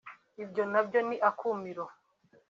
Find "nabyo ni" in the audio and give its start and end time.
0.71-1.17